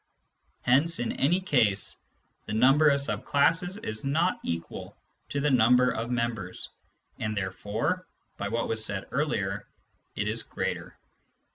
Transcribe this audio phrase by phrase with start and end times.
[0.63, 1.95] Hence in any case
[2.47, 4.97] the number of sub classes is not equal
[5.29, 6.69] to the number of members,
[7.19, 9.67] and therefore, by what was said earlier,
[10.15, 10.97] it is greater.